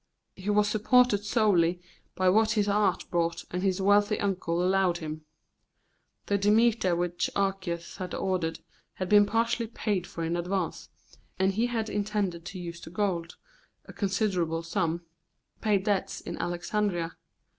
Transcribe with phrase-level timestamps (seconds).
[0.35, 1.79] He was supported solely
[2.15, 5.25] by what his art brought and his wealthy uncle allowed him.
[6.25, 8.61] The Demeter which Archias had ordered
[8.93, 10.89] had been partially paid for in advance,
[11.37, 13.35] and he had intended to use the gold
[13.85, 15.05] a considerable sum to
[15.61, 17.15] pay debts in Alexandria.